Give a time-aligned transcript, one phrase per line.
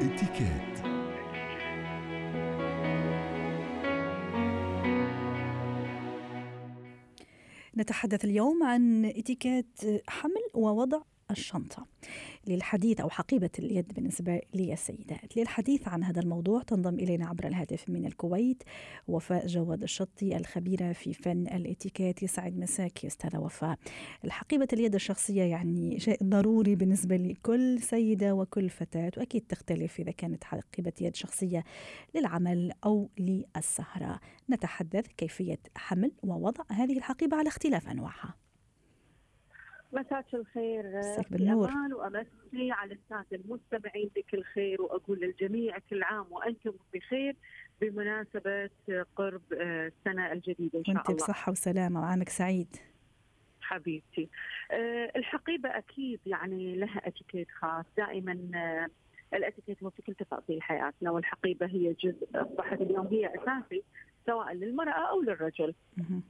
[0.00, 0.80] اتكات
[7.76, 11.86] نتحدث اليوم عن إتيكيت حمل ووضع الشنطة.
[12.46, 18.06] للحديث أو حقيبة اليد بالنسبة للسيدات للحديث عن هذا الموضوع تنضم إلينا عبر الهاتف من
[18.06, 18.62] الكويت
[19.08, 23.78] وفاء جواد الشطي الخبيرة في فن الإتيكيت يسعد مساك أستاذة وفاء.
[24.24, 30.44] الحقيبة اليد الشخصية يعني شيء ضروري بالنسبة لكل سيدة وكل فتاة وأكيد تختلف إذا كانت
[30.44, 31.64] حقيبة يد شخصية
[32.14, 34.20] للعمل أو للسهرة.
[34.50, 38.34] نتحدث كيفية حمل ووضع هذه الحقيبة على اختلاف أنواعها.
[39.92, 46.72] مساك الخير مساك بالنور وأمسي على السادة المستمعين بكل خير وأقول للجميع كل عام وأنتم
[46.94, 47.36] بخير
[47.80, 48.70] بمناسبة
[49.16, 51.16] قرب السنة الجديدة إن شاء وأنت الله.
[51.16, 52.76] بصحة وسلامة وعامك سعيد.
[53.60, 54.28] حبيبتي
[54.70, 58.32] أه الحقيبة أكيد يعني لها إتيكيت خاص دائما
[59.34, 63.82] الإتيكيت هو في كل تفاصيل حياتنا والحقيبة هي جزء اصبحت اليوم هي أساسي
[64.30, 65.74] سواء للمرأة أو للرجل.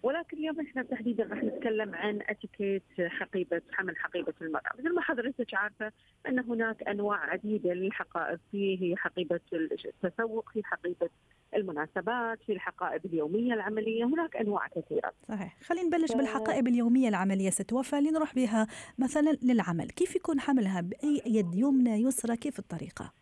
[0.02, 4.70] ولكن اليوم إحنا تحديدا راح نتكلم عن اتيكيت حقيبة حمل حقيبة المرأة.
[4.78, 5.92] مثل ما حضرتك عارفة
[6.28, 8.40] أن هناك أنواع عديدة للحقائب.
[8.50, 11.08] في حقيبة التسوق في حقيبة
[11.56, 14.04] المناسبات في الحقائب اليومية العملية.
[14.04, 15.12] هناك أنواع كثيرة.
[15.28, 15.56] صحيح.
[15.62, 16.16] خلينا نبلش ف...
[16.16, 18.00] بالحقائب اليومية العملية ست وفاء.
[18.00, 18.66] لنروح بها
[18.98, 19.90] مثلا للعمل.
[19.90, 23.12] كيف يكون حملها؟ بأي يد يمنى يسرى؟ كيف الطريقة؟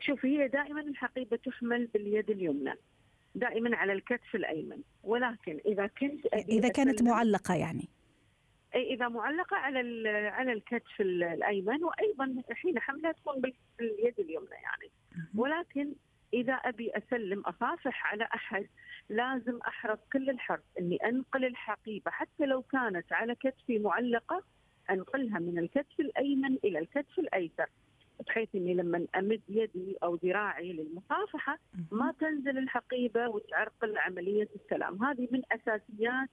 [0.00, 2.74] شوفي هي دائما الحقيبة تحمل باليد اليمنى.
[3.36, 4.82] دائما على الكتف الأيمن.
[5.02, 7.88] ولكن إذا كنت إذا كانت معلقة يعني.
[8.74, 13.40] إذا معلقة على على الكتف الأيمن وأيضا حين حملها تكون
[13.78, 14.90] باليد اليمنى يعني.
[15.34, 15.92] ولكن
[16.34, 18.66] إذا أبي أسلم أصافح على أحد
[19.08, 22.10] لازم أحرص كل الحرص إني أنقل الحقيبة.
[22.10, 24.42] حتى لو كانت على كتفي معلقة
[24.90, 27.66] أنقلها من الكتف الأيمن إلى الكتف الأيسر.
[28.26, 31.58] بحيث إني لما أمد يدي أو ذراعي للمصافحة
[31.92, 36.28] ما تنزل الحقيبة وتعرقل عملية السلام، هذه من أساسيات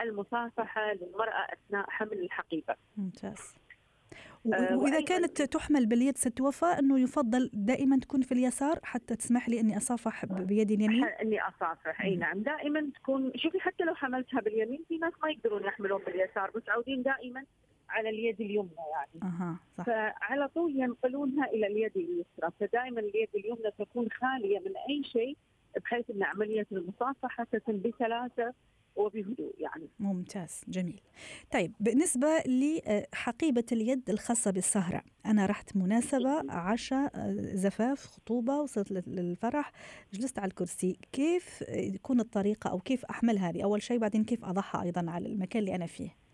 [0.00, 2.74] المصافحة للمرأة أثناء حمل الحقيبة.
[2.96, 3.58] ممتاز.
[4.44, 9.60] وإذا كانت تحمل باليد ست وفاء إنه يفضل دائما تكون في اليسار حتى تسمح لي
[9.60, 12.42] إني أصافح بيدي اليمين؟ إني أصافح أي نعم.
[12.42, 17.44] دائما تكون شوفي حتى لو حملتها باليمين في ناس ما يقدرون يحملون باليسار متعودين دائما
[17.88, 19.32] على اليد اليمنى يعني.
[19.32, 19.84] أها صح.
[19.84, 22.50] فعلى طول ينقلونها إلى اليد اليسرى.
[22.60, 25.36] فدائما اليد اليمنى تكون خالية من أي شيء
[25.84, 28.54] بحيث أن عملية المصافحة تتم بسلاسه
[28.96, 29.88] وبهدوء يعني.
[30.00, 31.00] ممتاز جميل.
[31.52, 37.10] طيب بالنسبة لحقيبة اليد الخاصة بالسهرة أنا رحت مناسبة عشاء
[37.54, 39.72] زفاف خطوبة وصلت للفرح
[40.12, 40.98] جلست على الكرسي.
[41.12, 45.60] كيف تكون الطريقة أو كيف أحمل هذه؟ أول شيء بعدين كيف أضعها أيضا على المكان
[45.60, 46.27] اللي أنا فيه؟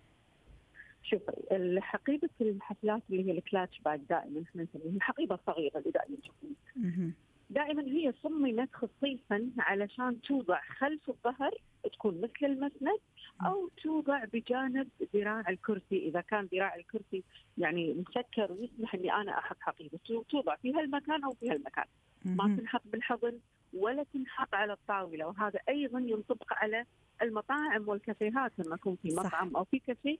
[1.04, 7.12] شوفي حقيبة الحفلات اللي هي الكلاتش باك دائما إحنا نسميها الحقيبة الصغيرة اللي دائما تشوفونها
[7.50, 11.54] دائما هي صممت خصيصا علشان توضع خلف الظهر
[11.92, 12.98] تكون مثل المسند
[13.46, 15.98] أو توضع بجانب ذراع الكرسي.
[16.08, 17.24] إذا كان ذراع الكرسي
[17.58, 19.98] يعني مسكر ويسمح إني أنا أحط حقيبة
[20.30, 21.84] توضع في هالمكان أو في هالمكان.
[22.24, 23.38] ما تنحط بالحضن
[23.74, 26.84] ولا تنحط على الطاولة وهذا أيضا ينطبق على
[27.22, 29.56] المطاعم والكافيهات لما يكون في مطعم صح.
[29.56, 30.18] أو في كافيه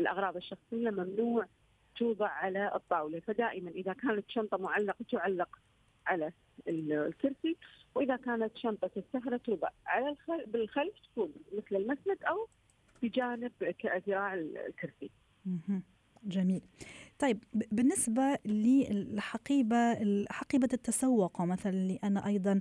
[0.00, 1.46] الأغراض الشخصية ممنوع
[1.96, 5.58] توضع على الطاولة فدائما إذا كانت شنطة معلقة تعلق
[6.06, 6.32] على
[6.68, 7.56] الكرسي
[7.94, 12.48] وإذا كانت شنطة السهره توضع على الخلف بالخلف تكون مثل المسند أو
[13.02, 13.52] بجانب
[14.08, 15.10] ذراع الكرسي.
[16.24, 16.62] جميل.
[17.18, 19.94] طيب بالنسبة للحقيبة
[20.30, 22.60] حقيبة التسوق مثلا اللي أنا أيضا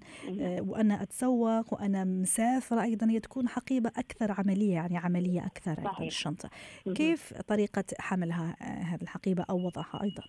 [0.60, 6.08] وأنا أتسوق وأنا مسافرة أيضا هي تكون حقيبة أكثر عملية يعني عملية أكثر أيضا صحيح.
[6.08, 6.50] الشنطة.
[6.96, 10.24] كيف طريقة حملها هذه الحقيبة أو وضعها أيضا؟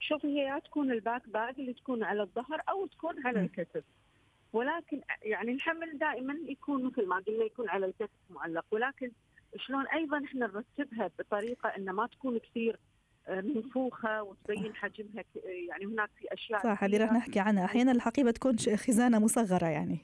[0.00, 3.84] شوفي هي تكون ال backpack اللي تكون على الظهر أو تكون على الكتف.
[4.52, 8.64] ولكن يعني الحمل دائما يكون مثل ما قلنا يكون على الكتف معلق.
[8.70, 9.10] ولكن
[9.58, 12.78] شلون أيضا إحنا نرتبها بطريقة ان ما تكون كثير
[13.28, 15.24] منفوخة وتبين حجمها
[15.68, 17.64] يعني هناك في أشياء صح هذه راح نحكي عنها.
[17.64, 19.98] أحيانا الحقيبة تكون خزانة مصغرة يعني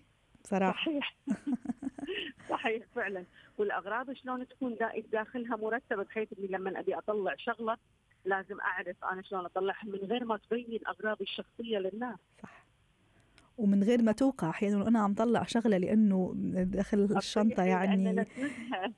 [0.44, 0.72] صراحة.
[0.72, 1.16] صحيح.
[2.50, 3.25] صحيح فعلا.
[3.58, 4.76] والأغراض شلون تكون
[5.12, 7.76] داخلها مرتبة بحيث إني لما أبي أطلع شغلة
[8.25, 12.19] لازم أعرف أنا شلون أطلعها من غير ما تبين أغراضي الشخصية للناس.
[12.43, 12.62] صح.
[13.62, 16.32] ومن غير ما توقع أحيانا أنا عم طلع شغلة لأنه
[16.64, 18.26] داخل الشنطة يعني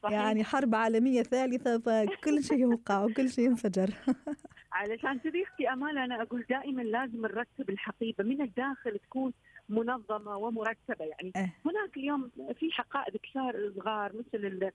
[0.05, 3.91] يعني حرب عالمية ثالثة فكل شيء يوقع وكل شيء ينفجر.
[4.73, 8.25] علشان كذا أختي امال أنا أقول دائما لازم نرتب الحقيبة.
[8.25, 9.33] من الداخل تكون
[9.69, 11.05] منظمة ومرتبة.
[11.05, 11.53] يعني أه.
[11.67, 12.31] هناك اليوم
[12.61, 14.71] في حقائب كثار صغار مثل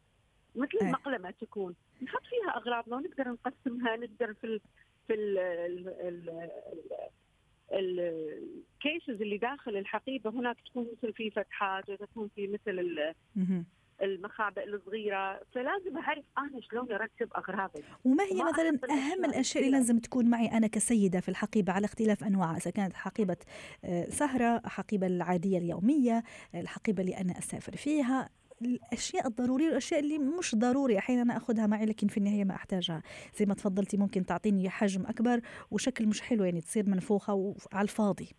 [0.56, 0.86] مثل أه.
[0.86, 1.76] المقلمة تكون.
[2.04, 4.62] نحط فيها أغراضنا ونقدر نقسمها نقدر في ال
[5.08, 6.30] في ال ال ال
[7.74, 12.80] الكيسز اللي داخل الحقيبة هناك تكون مثل في فتحات وتكون في مثل
[14.02, 15.42] المخابئ الصغيرة.
[15.54, 17.84] فلازم أعرف أنا شلون أرتب أغراضي.
[18.06, 22.24] وما هي مثلا أهم الأشياء اللي لازم تكون معي أنا كسيدة في الحقيبة على اختلاف
[22.24, 23.38] انواعها إذا كانت حقيبة
[23.86, 26.24] آه، سهرة حقيبة العادية اليومية
[26.56, 28.30] الحقيبة اللي أنا أسافر فيها.
[28.62, 33.02] الأشياء الضرورية والأشياء اللي مش ضروري أحيانا أخذها معي لكن في النهاية ما أحتاجها.
[33.36, 35.42] زي ما تفضلتي ممكن تعطيني حجم أكبر
[35.72, 38.30] وشكل مش حلو يعني تصير منفوخة وعلى الفاضي.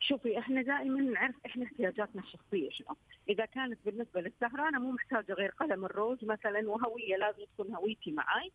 [0.00, 2.96] شوفي إحنا دائما نعرف إحنا احتياجاتنا الشخصية شنو.
[3.28, 8.12] إذا كانت بالنسبة للسهرة أنا مو محتاجة غير قلم الروز مثلا وهوية لازم تكون هويتي
[8.12, 8.52] معي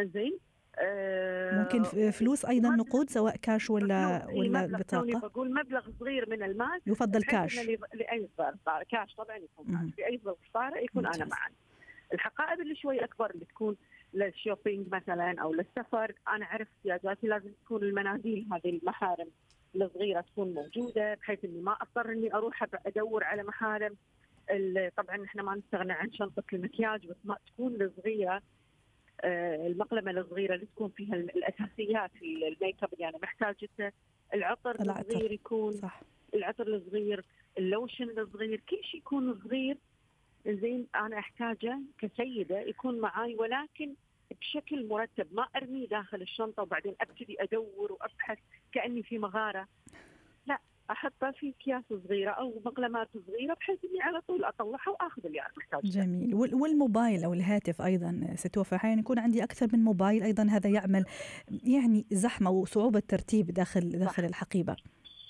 [0.00, 0.38] زين
[0.78, 6.80] آه ممكن فلوس أيضا نقود سواء كاش ولا ولا بطاقة؟ بقول مبلغ صغير من المال
[6.86, 7.58] يفضل كاش
[7.94, 11.52] لأي ظرف كاش طبعا يكون في أي ظرف طارئ يكون أنا معي
[12.12, 13.76] الحقائب اللي شوي أكبر اللي تكون
[14.14, 19.28] لل shopping مثلا أو للسفر أنا اعرف احتياجاتي لازم تكون المناديل هذه المحارم
[19.74, 23.96] الصغيرة تكون موجودة بحيث إني ما أضطر إني أروح أدور على محارم.
[24.96, 28.42] طبعا إحنا ما نستغنى عن شنطة المكياج بس ما تكون الصغيره
[29.24, 33.92] المقلمة الصغيرة اللي تكون فيها الاساسيات ال make up اللي أنا محتاجته
[34.34, 36.00] العطر الصغير يكون صح.
[36.34, 37.24] العطر الصغير
[37.58, 39.76] اللوشن الصغير كل شيء يكون صغير.
[40.46, 43.94] زين أنا أحتاجه كسيدة يكون معاي ولكن
[44.40, 45.26] بشكل مرتب.
[45.32, 48.38] ما أرميه داخل الشنطة وبعدين أبتدي أدور وأبحث
[48.72, 49.68] كأني في مغارة.
[50.46, 50.58] لا.
[50.92, 55.50] احطها في أكياس صغيرة أو مقلمات صغيرة بحيث إني على طول أطلعها وأخذ اللي أنا
[55.56, 55.80] محتاجة.
[55.90, 61.04] جميل والموبايل أو الهاتف أيضا ستوفى أحيانا يكون عندي أكثر من موبايل أيضا هذا يعمل
[61.64, 64.76] يعني زحمة وصعوبة ترتيب داخل داخل الحقيبة.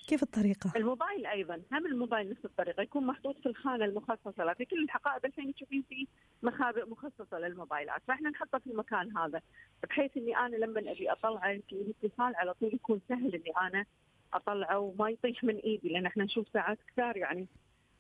[0.09, 4.83] كيف الطريقة؟ الموبايل أيضا هم الموبايل نفس الطريقة يكون محطوط في الخانة المخصصة في كل
[4.85, 6.07] الحقائب الحين تشوفين في
[6.43, 9.41] مخابئ مخصصة للموبايلات فإحنا نحطه في المكان هذا
[9.89, 13.85] بحيث إني أنا لما أبي أطلعه في الاتصال على طول يكون سهل إني أنا
[14.35, 17.47] أطلعه وما يطيح من إيدي لأن إحنا نشوف ساعات كثار يعني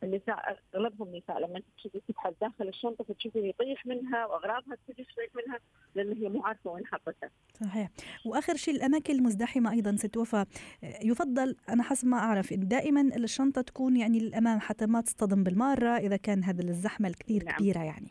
[0.02, 5.58] النساء أغلبهم نساء لما تشوفي تبحث داخل الشنطة فتشوفي يطيح منها وأغراضها تجي تطيح منها
[5.94, 7.30] لأن هي مو عارفة وين حطتها.
[7.60, 7.90] صحيح،
[8.26, 10.44] وآخر شيء الأماكن المزدحمة أيضا ستوفى
[10.82, 15.96] يفضل أنا حسب ما أعرف إن دائما الشنطة تكون يعني للأمام حتى ما تصطدم بالمارة
[15.96, 17.56] إذا كان هذا الزحمة الكثير نعم.
[17.56, 18.10] كبيرة يعني.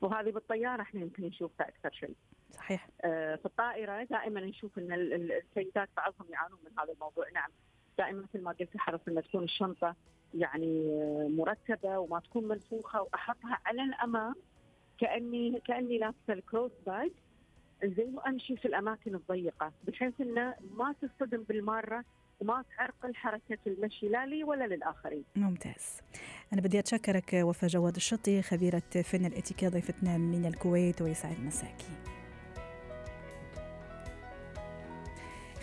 [0.00, 2.14] وهذه بالطيارة إحنا يمكن نشوفها أكثر شيء.
[2.54, 2.88] صحيح.
[3.04, 7.50] آه في الطائرة دائما نشوف إن السيدات بعضهم يعانون من هذا الموضوع نعم.
[7.98, 9.94] دائما مثل ما قلت حرص إن تكون الشنطة
[10.34, 10.84] يعني
[11.28, 14.34] مرتبة وما تكون منفوخة وأحطها على الأمام
[14.98, 17.10] كاني كأني لابسة الكروس باج
[17.84, 22.04] زين وامشي في الأماكن الضيقة بحيث إنه ما تصطدم بالمارة
[22.40, 25.24] وما تعرقل حركة المشي لا لي ولا للآخرين.
[25.36, 26.00] ممتاز.
[26.52, 32.13] أنا بدي أتشكرك وفاء جواد الشطي خبيرة فن الاتيكيت ضيفتنا من الكويت ويسعد مساكي.